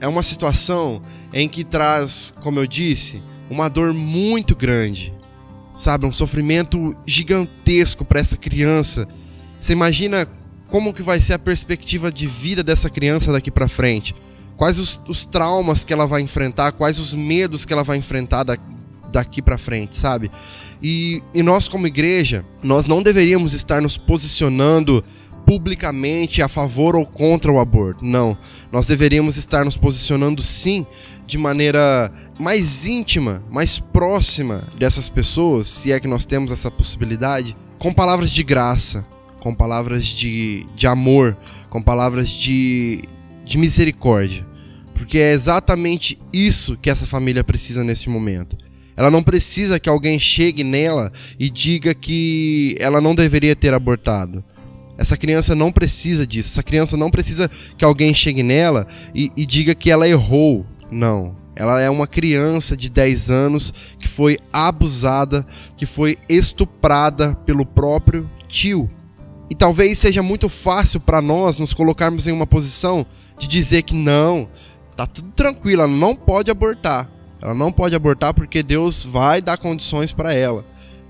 é 0.00 0.06
uma 0.06 0.22
situação 0.22 1.02
em 1.32 1.48
que 1.48 1.64
traz, 1.64 2.32
como 2.40 2.60
eu 2.60 2.68
disse, 2.68 3.20
uma 3.50 3.68
dor 3.68 3.92
muito 3.92 4.54
grande, 4.54 5.12
sabe, 5.74 6.06
um 6.06 6.12
sofrimento 6.12 6.96
gigantesco 7.04 8.04
para 8.04 8.20
essa 8.20 8.36
criança. 8.36 9.08
Você 9.58 9.72
imagina 9.72 10.26
como 10.68 10.94
que 10.94 11.02
vai 11.02 11.20
ser 11.20 11.34
a 11.34 11.38
perspectiva 11.38 12.10
de 12.10 12.26
vida 12.26 12.62
dessa 12.62 12.88
criança 12.88 13.32
daqui 13.32 13.50
para 13.50 13.68
frente? 13.68 14.14
Quais 14.56 14.78
os, 14.78 15.00
os, 15.08 15.24
traumas 15.24 15.84
que 15.84 15.92
ela 15.92 16.06
vai 16.06 16.20
enfrentar? 16.20 16.72
Quais 16.72 16.98
os 16.98 17.12
medos 17.12 17.64
que 17.64 17.72
ela 17.72 17.82
vai 17.82 17.98
enfrentar 17.98 18.44
da, 18.44 18.56
daqui 19.10 19.42
para 19.42 19.58
frente, 19.58 19.96
sabe? 19.96 20.30
E, 20.80 21.22
e 21.34 21.42
nós 21.42 21.68
como 21.68 21.86
igreja, 21.86 22.44
nós 22.62 22.86
não 22.86 23.02
deveríamos 23.02 23.52
estar 23.52 23.82
nos 23.82 23.98
posicionando 23.98 25.04
publicamente 25.44 26.40
a 26.40 26.48
favor 26.48 26.96
ou 26.96 27.04
contra 27.04 27.52
o 27.52 27.58
aborto. 27.58 28.04
Não. 28.04 28.36
Nós 28.72 28.86
deveríamos 28.86 29.36
estar 29.36 29.64
nos 29.64 29.76
posicionando 29.76 30.42
sim 30.42 30.86
de 31.26 31.36
maneira 31.36 32.12
mais 32.38 32.84
íntima, 32.84 33.42
mais 33.50 33.78
próxima 33.78 34.66
dessas 34.78 35.08
pessoas, 35.08 35.68
se 35.68 35.92
é 35.92 36.00
que 36.00 36.08
nós 36.08 36.24
temos 36.24 36.50
essa 36.50 36.70
possibilidade, 36.70 37.56
com 37.78 37.92
palavras 37.92 38.30
de 38.30 38.42
graça, 38.42 39.06
com 39.40 39.54
palavras 39.54 40.06
de, 40.06 40.66
de 40.74 40.86
amor, 40.86 41.36
com 41.68 41.82
palavras 41.82 42.28
de, 42.30 43.04
de 43.44 43.58
misericórdia. 43.58 44.46
Porque 44.94 45.18
é 45.18 45.32
exatamente 45.32 46.18
isso 46.32 46.78
que 46.80 46.88
essa 46.88 47.04
família 47.04 47.44
precisa 47.44 47.84
nesse 47.84 48.08
momento. 48.08 48.56
Ela 48.96 49.10
não 49.10 49.22
precisa 49.22 49.78
que 49.80 49.88
alguém 49.88 50.18
chegue 50.18 50.62
nela 50.62 51.12
e 51.38 51.50
diga 51.50 51.94
que 51.94 52.76
ela 52.78 53.00
não 53.00 53.14
deveria 53.14 53.56
ter 53.56 53.74
abortado. 53.74 54.42
Essa 54.96 55.16
criança 55.16 55.54
não 55.54 55.72
precisa 55.72 56.26
disso. 56.26 56.50
Essa 56.52 56.62
criança 56.62 56.96
não 56.96 57.10
precisa 57.10 57.50
que 57.76 57.84
alguém 57.84 58.14
chegue 58.14 58.42
nela 58.42 58.86
e, 59.14 59.32
e 59.36 59.44
diga 59.44 59.74
que 59.74 59.90
ela 59.90 60.08
errou. 60.08 60.64
Não. 60.90 61.36
Ela 61.56 61.80
é 61.80 61.88
uma 61.88 62.06
criança 62.06 62.76
de 62.76 62.90
10 62.90 63.30
anos 63.30 63.72
que 63.98 64.08
foi 64.08 64.38
abusada, 64.52 65.46
que 65.76 65.86
foi 65.86 66.18
estuprada 66.28 67.34
pelo 67.46 67.64
próprio 67.64 68.28
tio. 68.48 68.90
E 69.48 69.54
talvez 69.54 69.98
seja 69.98 70.22
muito 70.22 70.48
fácil 70.48 70.98
para 70.98 71.20
nós 71.20 71.58
nos 71.58 71.72
colocarmos 71.72 72.26
em 72.26 72.32
uma 72.32 72.46
posição 72.46 73.06
de 73.38 73.46
dizer 73.46 73.82
que 73.82 73.94
não, 73.94 74.48
tá 74.96 75.06
tudo 75.06 75.30
tranquilo, 75.32 75.82
ela 75.82 75.92
não 75.92 76.16
pode 76.16 76.50
abortar. 76.50 77.10
Ela 77.40 77.54
não 77.54 77.70
pode 77.70 77.94
abortar 77.94 78.32
porque 78.32 78.62
Deus 78.62 79.04
vai 79.04 79.42
dar 79.42 79.58
condições 79.58 80.12
para 80.12 80.32
ela. 80.32 80.64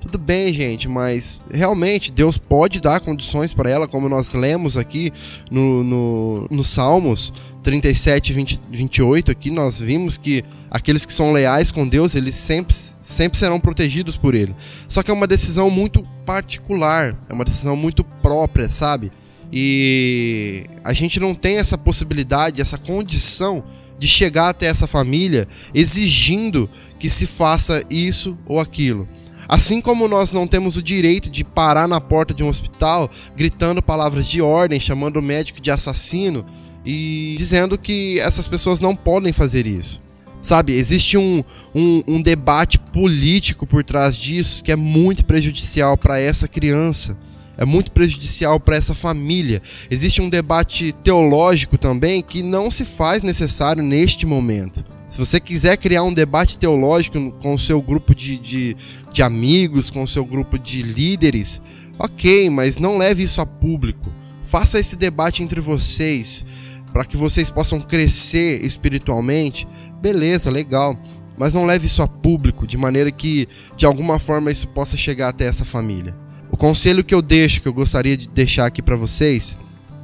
Tudo 0.05 0.19
bem, 0.19 0.53
gente, 0.53 0.87
mas 0.87 1.41
realmente 1.51 2.13
Deus 2.13 2.37
pode 2.37 2.79
dar 2.79 3.01
condições 3.01 3.55
para 3.55 3.71
ela, 3.71 3.89
como 3.89 4.07
nós 4.07 4.35
lemos 4.35 4.77
aqui 4.77 5.11
no, 5.51 5.83
no, 5.83 6.47
no 6.51 6.63
Salmos 6.63 7.33
37, 7.63 8.35
20, 8.35 8.61
28. 8.71 9.31
Aqui 9.31 9.51
nós 9.51 9.81
vimos 9.81 10.19
que 10.19 10.45
aqueles 10.71 11.07
que 11.07 11.13
são 11.13 11.33
leais 11.33 11.71
com 11.71 11.89
Deus, 11.89 12.15
eles 12.15 12.35
sempre, 12.35 12.75
sempre 12.75 13.39
serão 13.39 13.59
protegidos 13.59 14.15
por 14.19 14.35
Ele. 14.35 14.55
Só 14.87 15.03
que 15.03 15.11
é 15.11 15.15
uma 15.15 15.27
decisão 15.27 15.71
muito 15.71 16.07
particular, 16.27 17.17
é 17.27 17.33
uma 17.33 17.45
decisão 17.45 17.75
muito 17.75 18.05
própria, 18.05 18.69
sabe? 18.69 19.11
E 19.51 20.67
a 20.85 20.93
gente 20.93 21.19
não 21.19 21.35
tem 21.35 21.57
essa 21.57 21.79
possibilidade, 21.79 22.61
essa 22.61 22.77
condição 22.77 23.65
de 23.99 24.07
chegar 24.07 24.51
até 24.51 24.67
essa 24.67 24.87
família 24.87 25.49
exigindo 25.73 26.69
que 26.99 27.09
se 27.09 27.27
faça 27.27 27.83
isso 27.89 28.37
ou 28.45 28.61
aquilo. 28.61 29.09
Assim 29.49 29.81
como 29.81 30.09
nós 30.09 30.33
não 30.33 30.47
temos 30.47 30.77
o 30.77 30.83
direito 30.83 31.31
de 31.31 31.45
parar 31.45 31.87
na 31.87 32.01
porta 32.01 32.33
de 32.33 32.43
um 32.43 32.49
hospital 32.49 33.11
gritando 33.37 33.83
palavras 33.83 34.27
de 34.27 34.41
ordem, 34.41 34.81
chamando 34.81 35.19
o 35.19 35.23
médico 35.23 35.61
de 35.61 35.71
assassino 35.71 36.45
e 36.85 37.35
dizendo 37.37 37.79
que 37.79 38.19
essas 38.21 38.49
pessoas 38.49 38.81
não 38.81 38.95
podem 38.95 39.33
fazer 39.33 39.67
isso. 39.67 40.03
Sabe, 40.41 40.75
existe 40.75 41.17
um, 41.17 41.43
um, 41.75 42.03
um 42.07 42.23
debate 42.23 42.79
político 42.79 43.67
por 43.67 43.83
trás 43.83 44.15
disso 44.15 44.63
que 44.63 44.71
é 44.71 44.77
muito 44.77 45.25
prejudicial 45.25 45.97
para 45.97 46.19
essa 46.19 46.47
criança, 46.47 47.17
é 47.57 47.65
muito 47.65 47.91
prejudicial 47.93 48.61
para 48.61 48.77
essa 48.77 48.95
família. 48.95 49.63
Existe 49.91 50.21
um 50.21 50.29
debate 50.29 50.93
teológico 51.03 51.79
também 51.79 52.23
que 52.23 52.43
não 52.43 52.71
se 52.71 52.85
faz 52.85 53.23
necessário 53.23 53.83
neste 53.83 54.27
momento. 54.27 54.85
Se 55.15 55.21
você 55.21 55.39
quiser 55.39 55.77
criar 55.77 56.03
um 56.03 56.13
debate 56.13 56.59
teológico 56.59 57.31
com 57.41 57.55
o 57.55 57.59
seu 57.59 57.81
grupo 57.81 58.13
de, 58.13 58.37
de, 58.37 58.77
de 59.13 59.23
amigos, 59.23 59.89
com 59.89 60.03
o 60.03 60.09
seu 60.09 60.25
grupo 60.25 60.59
de 60.59 60.83
líderes, 60.83 61.63
ok, 61.97 62.51
mas 62.51 62.79
não 62.79 62.99
leve 62.99 63.23
isso 63.23 63.41
a 63.41 63.47
público. 63.47 64.11
Faça 64.43 64.77
esse 64.77 64.97
debate 64.97 65.41
entre 65.41 65.61
vocês, 65.61 66.45
para 66.93 67.05
que 67.05 67.17
vocês 67.17 67.49
possam 67.49 67.81
crescer 67.81 68.65
espiritualmente. 68.65 69.69
Beleza, 70.03 70.51
legal. 70.51 70.99
Mas 71.39 71.53
não 71.53 71.65
leve 71.65 71.87
isso 71.87 72.03
a 72.03 72.09
público, 72.09 72.67
de 72.67 72.77
maneira 72.77 73.13
que 73.13 73.47
de 73.77 73.87
alguma 73.87 74.19
forma 74.19 74.51
isso 74.51 74.67
possa 74.67 74.97
chegar 74.97 75.29
até 75.29 75.47
essa 75.47 75.65
família. 75.65 76.13
O 76.51 76.57
conselho 76.57 77.05
que 77.05 77.15
eu 77.15 77.23
deixo, 77.23 77.63
que 77.63 77.69
eu 77.69 77.73
gostaria 77.73 78.17
de 78.17 78.27
deixar 78.27 78.67
aqui 78.67 78.83
para 78.83 78.97
vocês, 78.97 79.57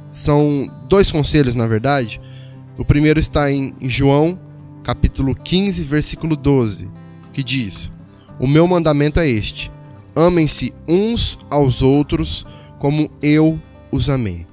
são 0.09 0.71
dois 0.87 1.11
conselhos, 1.11 1.53
na 1.53 1.67
verdade. 1.67 2.21
O 2.77 2.85
primeiro 2.85 3.19
está 3.19 3.51
em 3.51 3.75
João 3.81 4.39
capítulo 4.83 5.35
15, 5.35 5.83
versículo 5.83 6.35
12, 6.35 6.89
que 7.31 7.43
diz: 7.43 7.91
O 8.39 8.47
meu 8.47 8.67
mandamento 8.67 9.19
é 9.19 9.27
este: 9.27 9.71
amem-se 10.15 10.73
uns 10.87 11.37
aos 11.49 11.81
outros 11.81 12.45
como 12.79 13.09
eu 13.21 13.61
os 13.91 14.09
amei. 14.09 14.50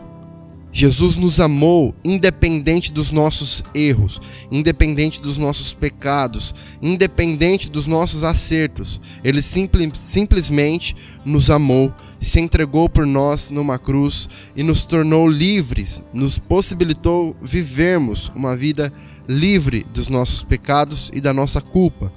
Jesus 0.79 1.17
nos 1.17 1.41
amou 1.41 1.93
independente 2.05 2.93
dos 2.93 3.11
nossos 3.11 3.65
erros, 3.75 4.21
independente 4.49 5.21
dos 5.21 5.37
nossos 5.37 5.73
pecados, 5.73 6.55
independente 6.81 7.69
dos 7.69 7.89
nossos 7.89 8.23
acertos. 8.23 9.01
Ele 9.25 9.43
simple, 9.43 9.91
simplesmente 9.99 10.95
nos 11.25 11.51
amou, 11.51 11.93
se 12.21 12.39
entregou 12.39 12.89
por 12.89 13.05
nós 13.05 13.51
numa 13.51 13.77
cruz 13.77 14.29
e 14.55 14.63
nos 14.63 14.85
tornou 14.85 15.27
livres, 15.27 16.05
nos 16.15 16.39
possibilitou 16.39 17.37
vivermos 17.43 18.31
uma 18.33 18.57
vida 18.57 18.93
livre 19.27 19.85
dos 19.93 20.09
nossos 20.09 20.45
pecados 20.45 21.11
e 21.13 21.21
da 21.21 21.33
nossa 21.33 21.61
culpa. 21.61 22.13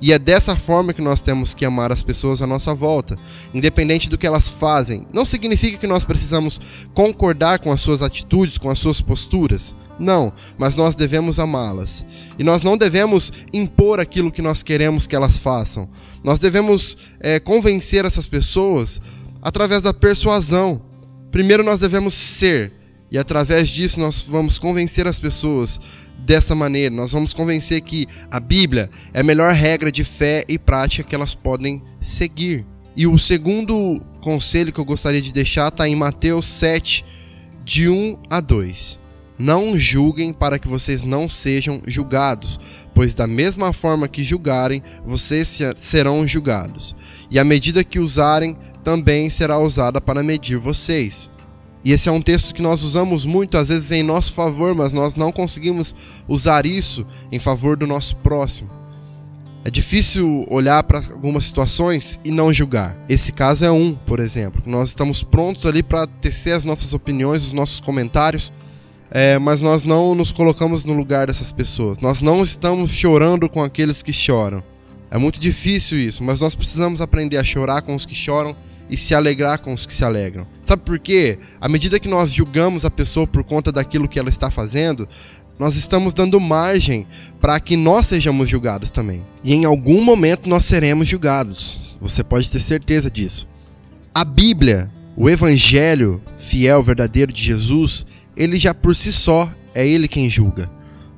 E 0.00 0.12
é 0.12 0.18
dessa 0.18 0.56
forma 0.56 0.94
que 0.94 1.02
nós 1.02 1.20
temos 1.20 1.52
que 1.52 1.64
amar 1.64 1.92
as 1.92 2.02
pessoas 2.02 2.40
à 2.40 2.46
nossa 2.46 2.74
volta, 2.74 3.18
independente 3.52 4.08
do 4.08 4.16
que 4.16 4.26
elas 4.26 4.48
fazem. 4.48 5.06
Não 5.12 5.24
significa 5.24 5.76
que 5.76 5.86
nós 5.86 6.04
precisamos 6.04 6.86
concordar 6.94 7.58
com 7.58 7.70
as 7.70 7.80
suas 7.82 8.00
atitudes, 8.00 8.56
com 8.56 8.70
as 8.70 8.78
suas 8.78 9.02
posturas. 9.02 9.74
Não, 9.98 10.32
mas 10.56 10.74
nós 10.74 10.94
devemos 10.94 11.38
amá-las. 11.38 12.06
E 12.38 12.42
nós 12.42 12.62
não 12.62 12.78
devemos 12.78 13.30
impor 13.52 14.00
aquilo 14.00 14.32
que 14.32 14.40
nós 14.40 14.62
queremos 14.62 15.06
que 15.06 15.14
elas 15.14 15.38
façam. 15.38 15.86
Nós 16.24 16.38
devemos 16.38 16.96
é, 17.20 17.38
convencer 17.38 18.06
essas 18.06 18.26
pessoas 18.26 19.00
através 19.42 19.82
da 19.82 19.92
persuasão. 19.92 20.80
Primeiro 21.30 21.62
nós 21.62 21.78
devemos 21.78 22.14
ser, 22.14 22.72
e 23.10 23.18
através 23.18 23.68
disso 23.68 23.98
nós 23.98 24.22
vamos 24.22 24.58
convencer 24.58 25.06
as 25.06 25.18
pessoas 25.18 25.80
dessa 26.18 26.54
maneira. 26.54 26.94
Nós 26.94 27.12
vamos 27.12 27.34
convencer 27.34 27.80
que 27.80 28.06
a 28.30 28.38
Bíblia 28.38 28.88
é 29.12 29.20
a 29.20 29.24
melhor 29.24 29.52
regra 29.52 29.90
de 29.90 30.04
fé 30.04 30.44
e 30.48 30.58
prática 30.58 31.08
que 31.08 31.14
elas 31.14 31.34
podem 31.34 31.82
seguir. 32.00 32.64
E 32.96 33.06
o 33.06 33.18
segundo 33.18 34.00
conselho 34.20 34.72
que 34.72 34.78
eu 34.78 34.84
gostaria 34.84 35.22
de 35.22 35.32
deixar 35.32 35.68
está 35.68 35.88
em 35.88 35.96
Mateus 35.96 36.46
7, 36.46 37.04
de 37.64 37.88
1 37.88 38.18
a 38.30 38.40
2. 38.40 39.00
Não 39.38 39.78
julguem 39.78 40.32
para 40.32 40.58
que 40.58 40.68
vocês 40.68 41.02
não 41.02 41.26
sejam 41.28 41.80
julgados, 41.86 42.58
pois 42.94 43.14
da 43.14 43.26
mesma 43.26 43.72
forma 43.72 44.06
que 44.06 44.22
julgarem, 44.22 44.82
vocês 45.04 45.58
serão 45.76 46.28
julgados. 46.28 46.94
E 47.30 47.38
a 47.38 47.44
medida 47.44 47.82
que 47.82 47.98
usarem 47.98 48.56
também 48.84 49.30
será 49.30 49.58
usada 49.58 50.00
para 50.00 50.22
medir 50.22 50.58
vocês. 50.58 51.30
E 51.84 51.92
esse 51.92 52.08
é 52.08 52.12
um 52.12 52.20
texto 52.20 52.54
que 52.54 52.60
nós 52.60 52.82
usamos 52.82 53.24
muito, 53.24 53.56
às 53.56 53.68
vezes 53.68 53.90
em 53.90 54.02
nosso 54.02 54.34
favor, 54.34 54.74
mas 54.74 54.92
nós 54.92 55.14
não 55.14 55.32
conseguimos 55.32 55.94
usar 56.28 56.66
isso 56.66 57.06
em 57.32 57.38
favor 57.38 57.76
do 57.76 57.86
nosso 57.86 58.16
próximo. 58.16 58.70
É 59.62 59.70
difícil 59.70 60.46
olhar 60.48 60.82
para 60.82 61.00
algumas 61.12 61.44
situações 61.44 62.18
e 62.24 62.30
não 62.30 62.52
julgar. 62.52 62.96
Esse 63.08 63.30
caso 63.30 63.64
é 63.64 63.70
um, 63.70 63.94
por 63.94 64.18
exemplo. 64.18 64.62
Nós 64.64 64.88
estamos 64.88 65.22
prontos 65.22 65.66
ali 65.66 65.82
para 65.82 66.06
tecer 66.06 66.54
as 66.54 66.64
nossas 66.64 66.94
opiniões, 66.94 67.44
os 67.44 67.52
nossos 67.52 67.78
comentários, 67.78 68.50
é, 69.10 69.38
mas 69.38 69.60
nós 69.60 69.84
não 69.84 70.14
nos 70.14 70.32
colocamos 70.32 70.82
no 70.84 70.94
lugar 70.94 71.26
dessas 71.26 71.52
pessoas. 71.52 71.98
Nós 71.98 72.22
não 72.22 72.42
estamos 72.42 72.90
chorando 72.90 73.48
com 73.50 73.62
aqueles 73.62 74.02
que 74.02 74.12
choram. 74.12 74.62
É 75.10 75.18
muito 75.18 75.38
difícil 75.40 75.98
isso, 75.98 76.22
mas 76.22 76.40
nós 76.40 76.54
precisamos 76.54 77.00
aprender 77.00 77.36
a 77.36 77.44
chorar 77.44 77.82
com 77.82 77.94
os 77.94 78.06
que 78.06 78.14
choram 78.14 78.56
e 78.88 78.96
se 78.96 79.14
alegrar 79.14 79.58
com 79.58 79.74
os 79.74 79.84
que 79.84 79.92
se 79.92 80.04
alegram. 80.04 80.46
Sabe 80.70 80.84
por 80.84 81.00
quê? 81.00 81.36
À 81.60 81.68
medida 81.68 81.98
que 81.98 82.06
nós 82.06 82.30
julgamos 82.30 82.84
a 82.84 82.90
pessoa 82.92 83.26
por 83.26 83.42
conta 83.42 83.72
daquilo 83.72 84.06
que 84.06 84.20
ela 84.20 84.28
está 84.28 84.52
fazendo, 84.52 85.08
nós 85.58 85.74
estamos 85.74 86.14
dando 86.14 86.38
margem 86.38 87.08
para 87.40 87.58
que 87.58 87.76
nós 87.76 88.06
sejamos 88.06 88.48
julgados 88.48 88.92
também. 88.92 89.26
E 89.42 89.52
em 89.52 89.64
algum 89.64 90.00
momento 90.00 90.48
nós 90.48 90.64
seremos 90.64 91.08
julgados. 91.08 91.98
Você 92.00 92.22
pode 92.22 92.48
ter 92.48 92.60
certeza 92.60 93.10
disso. 93.10 93.48
A 94.14 94.24
Bíblia, 94.24 94.88
o 95.16 95.28
evangelho 95.28 96.22
fiel, 96.36 96.80
verdadeiro 96.84 97.32
de 97.32 97.42
Jesus, 97.42 98.06
ele 98.36 98.56
já 98.56 98.72
por 98.72 98.94
si 98.94 99.12
só 99.12 99.52
é 99.74 99.84
ele 99.84 100.06
quem 100.06 100.30
julga, 100.30 100.70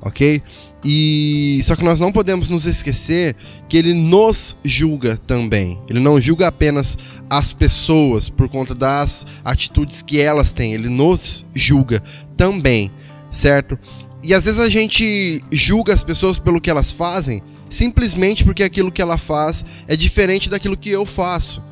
OK? 0.02 0.42
E 0.84 1.60
só 1.62 1.76
que 1.76 1.84
nós 1.84 2.00
não 2.00 2.10
podemos 2.10 2.48
nos 2.48 2.66
esquecer 2.66 3.36
que 3.68 3.76
ele 3.76 3.94
nos 3.94 4.56
julga 4.64 5.16
também. 5.16 5.80
Ele 5.88 6.00
não 6.00 6.20
julga 6.20 6.48
apenas 6.48 6.98
as 7.30 7.52
pessoas 7.52 8.28
por 8.28 8.48
conta 8.48 8.74
das 8.74 9.24
atitudes 9.44 10.02
que 10.02 10.20
elas 10.20 10.52
têm, 10.52 10.74
ele 10.74 10.88
nos 10.88 11.46
julga 11.54 12.02
também, 12.36 12.90
certo? 13.30 13.78
E 14.24 14.34
às 14.34 14.44
vezes 14.44 14.60
a 14.60 14.68
gente 14.68 15.42
julga 15.50 15.94
as 15.94 16.02
pessoas 16.02 16.38
pelo 16.38 16.60
que 16.60 16.70
elas 16.70 16.90
fazem, 16.90 17.42
simplesmente 17.70 18.44
porque 18.44 18.62
aquilo 18.62 18.92
que 18.92 19.02
ela 19.02 19.18
faz 19.18 19.64
é 19.86 19.96
diferente 19.96 20.50
daquilo 20.50 20.76
que 20.76 20.90
eu 20.90 21.06
faço. 21.06 21.62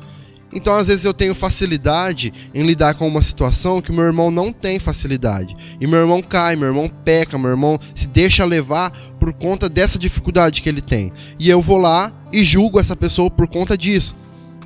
Então, 0.53 0.73
às 0.73 0.87
vezes, 0.87 1.05
eu 1.05 1.13
tenho 1.13 1.33
facilidade 1.33 2.33
em 2.53 2.63
lidar 2.63 2.95
com 2.95 3.07
uma 3.07 3.21
situação 3.21 3.81
que 3.81 3.91
meu 3.91 4.03
irmão 4.03 4.29
não 4.29 4.51
tem 4.51 4.79
facilidade. 4.79 5.55
E 5.79 5.87
meu 5.87 5.99
irmão 5.99 6.21
cai, 6.21 6.55
meu 6.55 6.67
irmão 6.67 6.91
peca, 7.03 7.37
meu 7.37 7.49
irmão 7.49 7.79
se 7.95 8.07
deixa 8.07 8.43
levar 8.45 8.91
por 9.19 9.33
conta 9.33 9.69
dessa 9.69 9.97
dificuldade 9.97 10.61
que 10.61 10.69
ele 10.69 10.81
tem. 10.81 11.11
E 11.39 11.49
eu 11.49 11.61
vou 11.61 11.77
lá 11.77 12.11
e 12.31 12.43
julgo 12.43 12.79
essa 12.79 12.95
pessoa 12.95 13.29
por 13.29 13.47
conta 13.47 13.77
disso. 13.77 14.15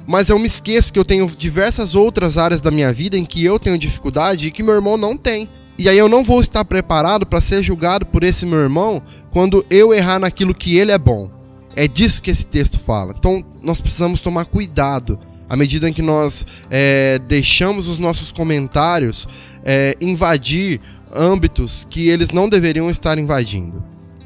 Mas 0.07 0.29
eu 0.29 0.37
me 0.37 0.45
esqueço 0.45 0.93
que 0.93 0.99
eu 0.99 1.05
tenho 1.05 1.29
diversas 1.35 1.95
outras 1.95 2.37
áreas 2.37 2.61
da 2.61 2.71
minha 2.71 2.93
vida 2.93 3.17
em 3.17 3.25
que 3.25 3.43
eu 3.43 3.59
tenho 3.59 3.77
dificuldade 3.77 4.47
e 4.47 4.51
que 4.51 4.63
meu 4.63 4.75
irmão 4.75 4.97
não 4.97 5.17
tem. 5.17 5.49
E 5.77 5.89
aí 5.89 5.97
eu 5.97 6.07
não 6.07 6.23
vou 6.23 6.39
estar 6.39 6.63
preparado 6.63 7.25
para 7.25 7.41
ser 7.41 7.61
julgado 7.63 8.05
por 8.05 8.23
esse 8.23 8.45
meu 8.45 8.59
irmão 8.59 9.01
quando 9.31 9.65
eu 9.69 9.93
errar 9.93 10.19
naquilo 10.19 10.53
que 10.53 10.77
ele 10.77 10.91
é 10.91 10.97
bom. 10.97 11.29
É 11.75 11.87
disso 11.87 12.21
que 12.21 12.31
esse 12.31 12.45
texto 12.45 12.79
fala. 12.79 13.13
Então 13.17 13.43
nós 13.61 13.81
precisamos 13.81 14.19
tomar 14.19 14.45
cuidado 14.45 15.19
à 15.49 15.55
medida 15.55 15.91
que 15.91 16.01
nós 16.01 16.45
é, 16.69 17.19
deixamos 17.27 17.87
os 17.87 17.99
nossos 17.99 18.31
comentários 18.31 19.27
é, 19.63 19.95
invadir 20.01 20.81
âmbitos 21.13 21.85
que 21.89 22.09
eles 22.09 22.31
não 22.31 22.49
deveriam 22.49 22.89
estar 22.89 23.17
invadindo, 23.17 23.83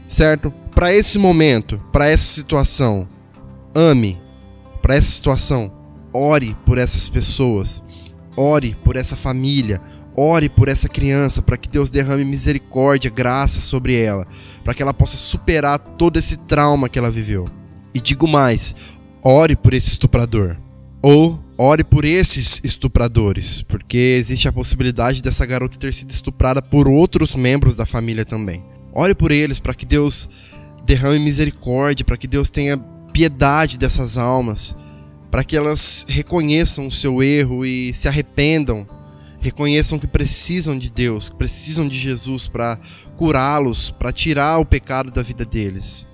certo? 0.08 0.52
Para 0.74 0.94
esse 0.94 1.20
momento, 1.20 1.82
para 1.92 2.08
essa 2.08 2.26
situação, 2.26 3.08
ame. 3.76 4.20
Para 4.82 4.96
essa 4.96 5.12
situação, 5.12 5.72
ore 6.14 6.56
por 6.66 6.78
essas 6.78 7.10
pessoas, 7.10 7.84
ore 8.36 8.78
por 8.82 8.96
essa 8.96 9.16
família, 9.16 9.82
ore 10.16 10.48
por 10.48 10.70
essa 10.70 10.88
criança, 10.88 11.42
para 11.42 11.58
que 11.58 11.68
Deus 11.68 11.90
derrame 11.90 12.24
misericórdia, 12.24 13.12
graça 13.12 13.60
sobre 13.60 14.02
ela, 14.02 14.26
para 14.64 14.74
que 14.74 14.82
ela 14.82 14.94
possa 14.94 15.18
superar 15.18 15.78
todo 15.78 16.18
esse 16.18 16.38
trauma 16.38 16.88
que 16.88 16.98
ela 16.98 17.12
viveu. 17.12 17.48
E 17.94 18.00
digo 18.00 18.28
mais, 18.28 18.74
ore 19.22 19.56
por 19.56 19.74
esse 19.74 19.90
estuprador 19.90 20.58
ou 21.02 21.40
ore 21.58 21.84
por 21.84 22.06
esses 22.06 22.62
estupradores, 22.64 23.62
porque 23.62 24.16
existe 24.18 24.48
a 24.48 24.52
possibilidade 24.52 25.22
dessa 25.22 25.46
garota 25.46 25.78
ter 25.78 25.94
sido 25.94 26.12
estuprada 26.12 26.62
por 26.62 26.88
outros 26.88 27.36
membros 27.36 27.76
da 27.76 27.86
família 27.86 28.26
também. 28.26 28.64
Ore 28.94 29.16
por 29.16 29.32
eles 29.32 29.60
para 29.60 29.74
que 29.74 29.86
Deus 29.86 30.30
derrame 30.86 31.20
misericórdia, 31.20 32.06
para 32.06 32.18
que 32.18 32.28
Deus 32.28 32.50
tenha 32.50 32.78
piedade 33.14 33.78
dessas 33.78 34.18
almas, 34.18 34.76
para 35.30 35.44
que 35.44 35.56
elas 35.56 36.06
reconheçam 36.08 36.88
o 36.88 36.92
seu 36.92 37.22
erro 37.22 37.66
e 37.66 37.94
se 37.94 38.08
arrependam, 38.08 38.88
reconheçam 39.40 40.00
que 40.00 40.08
precisam 40.08 40.78
de 40.78 40.92
Deus, 40.92 41.30
que 41.30 41.36
precisam 41.36 41.88
de 41.88 41.98
Jesus 41.98 42.48
para 42.48 42.80
curá-los, 43.16 43.92
para 43.92 44.12
tirar 44.12 44.58
o 44.58 44.66
pecado 44.66 45.12
da 45.12 45.22
vida 45.22 45.46
deles 45.46 46.09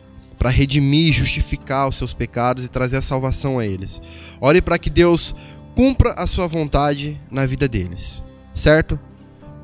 para 0.46 0.52
redimir 0.52 1.10
e 1.10 1.12
justificar 1.12 1.90
os 1.90 1.98
seus 1.98 2.14
pecados 2.14 2.66
e 2.66 2.70
trazer 2.70 2.98
a 2.98 3.02
salvação 3.02 3.58
a 3.58 3.66
eles. 3.66 4.00
Ore 4.40 4.62
para 4.62 4.78
que 4.78 4.92
Deus 4.92 5.36
cumpra 5.74 6.12
a 6.12 6.28
sua 6.28 6.48
vontade 6.48 7.20
na 7.32 7.48
vida 7.48 7.68
deles, 7.68 8.24
certo? 8.54 9.00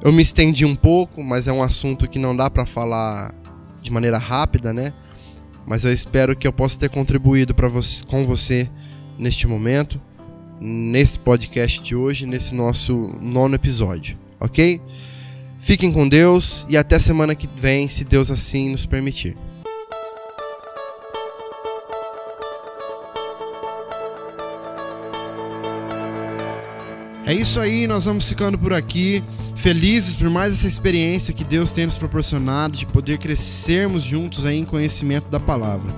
Eu 0.04 0.12
me 0.12 0.24
estendi 0.24 0.65
um 0.65 0.76
pouco, 0.76 1.24
mas 1.24 1.48
é 1.48 1.54
um 1.54 1.62
assunto 1.62 2.10
que 2.10 2.17
não 2.17 2.36
dá 2.36 2.50
para 2.50 2.65
falar 2.65 3.32
de 3.80 3.91
maneira 3.91 4.17
rápida, 4.17 4.74
né? 4.74 4.91
Mas 5.67 5.84
eu 5.84 5.94
espero 5.94 6.36
que 6.36 6.48
eu 6.48 6.52
possa 6.52 6.80
ter 6.80 6.89
contribuído 6.89 7.54
para 7.54 7.67
você, 7.67 8.04
com 8.06 8.26
você 8.26 8.67
neste 9.20 9.46
momento, 9.46 10.02
nesse 10.60 11.20
podcast 11.20 11.80
de 11.80 11.96
hoje, 11.96 12.26
nesse 12.26 12.56
nosso 12.56 12.96
nono 13.22 13.54
episódio, 13.54 14.17
ok? 14.39 14.82
Fiquem 15.60 15.91
com 15.91 16.10
Deus 16.10 16.65
e 16.67 16.76
até 16.76 16.98
semana 16.98 17.36
que 17.36 17.48
vem, 17.56 17.88
se 17.88 18.04
Deus 18.04 18.32
assim 18.32 18.72
nos 18.72 18.88
permitir. 18.88 19.38
É 27.32 27.34
isso 27.34 27.62
aí, 27.62 27.88
nós 27.88 28.04
vamos 28.04 28.28
ficando 28.28 28.58
por 28.58 28.74
aqui, 28.74 29.24
felizes 29.56 30.17
por 30.17 30.30
mais 30.30 30.52
essa 30.52 30.67
experiência 30.67 31.34
que 31.34 31.46
Deus 31.46 31.72
tem 31.72 31.86
nos 31.86 31.96
proporcionado 31.96 32.78
de 32.78 32.86
poder 32.86 33.20
crescermos 33.20 34.04
juntos 34.04 34.46
aí 34.46 34.58
em 34.58 34.65
conhecimento 34.65 35.30
da 35.30 35.39
palavra. 35.39 35.89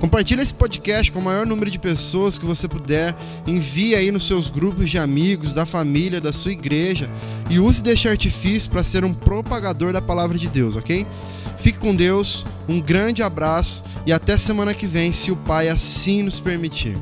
Compartilhe 0.00 0.40
esse 0.40 0.54
podcast 0.54 1.12
com 1.12 1.18
o 1.18 1.22
maior 1.22 1.44
número 1.44 1.70
de 1.70 1.78
pessoas 1.78 2.38
que 2.38 2.46
você 2.46 2.66
puder. 2.66 3.14
Envie 3.46 3.96
aí 3.96 4.10
nos 4.10 4.26
seus 4.26 4.48
grupos 4.48 4.88
de 4.88 4.96
amigos, 4.96 5.52
da 5.52 5.66
família, 5.66 6.22
da 6.22 6.32
sua 6.32 6.52
igreja 6.52 7.10
e 7.50 7.60
use 7.60 7.82
deste 7.82 8.08
artifício 8.08 8.70
para 8.70 8.82
ser 8.82 9.04
um 9.04 9.12
propagador 9.12 9.92
da 9.92 10.00
palavra 10.00 10.38
de 10.38 10.48
Deus, 10.48 10.74
ok? 10.74 11.06
Fique 11.58 11.78
com 11.78 11.94
Deus, 11.94 12.46
um 12.66 12.80
grande 12.80 13.22
abraço 13.22 13.84
e 14.06 14.12
até 14.12 14.38
semana 14.38 14.72
que 14.72 14.86
vem, 14.86 15.12
se 15.12 15.30
o 15.30 15.36
Pai 15.36 15.68
assim 15.68 16.22
nos 16.22 16.40
permitir. 16.40 16.96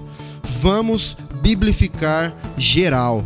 Vamos 0.61 1.17
biblificar 1.41 2.35
geral 2.57 3.25